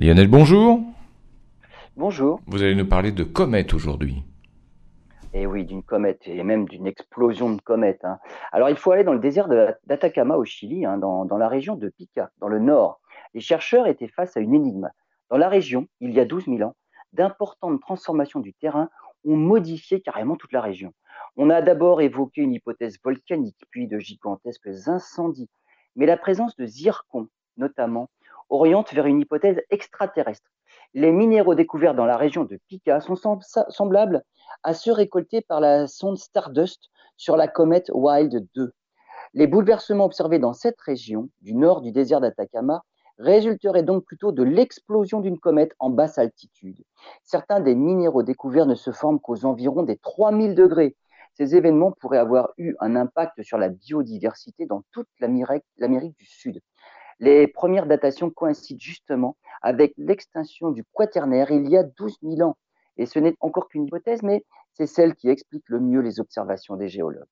Lionel, 0.00 0.28
bonjour. 0.28 0.80
Bonjour. 1.96 2.40
Vous 2.46 2.62
allez 2.62 2.76
nous 2.76 2.86
parler 2.86 3.10
de 3.10 3.24
comètes 3.24 3.74
aujourd'hui. 3.74 4.22
Et 5.34 5.42
eh 5.42 5.46
oui, 5.46 5.64
d'une 5.64 5.82
comète, 5.82 6.22
et 6.26 6.44
même 6.44 6.68
d'une 6.68 6.86
explosion 6.86 7.52
de 7.52 7.60
comètes. 7.60 8.04
hein. 8.04 8.20
Alors, 8.52 8.70
il 8.70 8.76
faut 8.76 8.92
aller 8.92 9.02
dans 9.02 9.12
le 9.12 9.18
désert 9.18 9.48
d'Atacama 9.86 10.36
au 10.36 10.44
Chili, 10.44 10.86
hein, 10.86 10.98
dans, 10.98 11.24
dans 11.24 11.36
la 11.36 11.48
région 11.48 11.74
de 11.74 11.88
Pica, 11.88 12.30
dans 12.38 12.46
le 12.46 12.60
nord. 12.60 13.00
Les 13.34 13.40
chercheurs 13.40 13.88
étaient 13.88 14.06
face 14.06 14.36
à 14.36 14.40
une 14.40 14.54
énigme. 14.54 14.88
Dans 15.30 15.36
la 15.36 15.48
région, 15.48 15.88
il 15.98 16.12
y 16.12 16.20
a 16.20 16.24
12 16.24 16.44
000 16.44 16.62
ans, 16.62 16.76
d'importantes 17.12 17.80
transformations 17.80 18.38
du 18.38 18.54
terrain 18.54 18.88
ont 19.24 19.36
modifié 19.36 20.00
carrément 20.00 20.36
toute 20.36 20.52
la 20.52 20.60
région. 20.60 20.92
On 21.36 21.50
a 21.50 21.60
d'abord 21.60 22.02
évoqué 22.02 22.42
une 22.42 22.52
hypothèse 22.54 22.98
volcanique, 23.02 23.58
puis 23.70 23.88
de 23.88 23.98
gigantesques 23.98 24.70
incendies. 24.86 25.50
Mais 25.96 26.06
la 26.06 26.16
présence 26.16 26.54
de 26.54 26.66
zircons, 26.66 27.26
notamment, 27.56 28.08
oriente 28.50 28.92
vers 28.92 29.06
une 29.06 29.20
hypothèse 29.20 29.60
extraterrestre. 29.70 30.50
Les 30.94 31.12
minéraux 31.12 31.54
découverts 31.54 31.94
dans 31.94 32.06
la 32.06 32.16
région 32.16 32.44
de 32.44 32.58
Pica 32.68 33.00
sont 33.00 33.16
sem- 33.16 33.64
semblables 33.68 34.22
à 34.62 34.74
ceux 34.74 34.92
récoltés 34.92 35.42
par 35.42 35.60
la 35.60 35.86
sonde 35.86 36.18
Stardust 36.18 36.90
sur 37.16 37.36
la 37.36 37.48
comète 37.48 37.90
Wild 37.92 38.46
2. 38.54 38.72
Les 39.34 39.46
bouleversements 39.46 40.06
observés 40.06 40.38
dans 40.38 40.54
cette 40.54 40.80
région, 40.80 41.28
du 41.42 41.54
nord 41.54 41.82
du 41.82 41.92
désert 41.92 42.20
d'Atacama, 42.20 42.82
résulteraient 43.18 43.82
donc 43.82 44.04
plutôt 44.04 44.32
de 44.32 44.42
l'explosion 44.42 45.20
d'une 45.20 45.38
comète 45.38 45.74
en 45.78 45.90
basse 45.90 46.18
altitude. 46.18 46.82
Certains 47.24 47.60
des 47.60 47.74
minéraux 47.74 48.22
découverts 48.22 48.66
ne 48.66 48.74
se 48.74 48.92
forment 48.92 49.20
qu'aux 49.20 49.44
environs 49.44 49.82
des 49.82 49.96
3000 49.98 50.54
degrés. 50.54 50.96
Ces 51.34 51.54
événements 51.54 51.92
pourraient 51.92 52.18
avoir 52.18 52.50
eu 52.56 52.74
un 52.80 52.96
impact 52.96 53.42
sur 53.42 53.58
la 53.58 53.68
biodiversité 53.68 54.66
dans 54.66 54.82
toute 54.92 55.08
l'Amérique 55.20 56.16
du 56.16 56.26
Sud. 56.26 56.60
Les 57.20 57.46
premières 57.48 57.86
datations 57.86 58.30
coïncident 58.30 58.80
justement 58.80 59.36
avec 59.62 59.92
l'extinction 59.96 60.70
du 60.70 60.84
Quaternaire 60.92 61.50
il 61.50 61.68
y 61.68 61.76
a 61.76 61.82
12 61.82 62.18
000 62.22 62.48
ans. 62.48 62.56
Et 62.96 63.06
ce 63.06 63.18
n'est 63.18 63.36
encore 63.40 63.68
qu'une 63.68 63.86
hypothèse, 63.86 64.22
mais 64.22 64.44
c'est 64.74 64.86
celle 64.86 65.14
qui 65.14 65.28
explique 65.28 65.68
le 65.68 65.80
mieux 65.80 66.00
les 66.00 66.20
observations 66.20 66.76
des 66.76 66.88
géologues. 66.88 67.28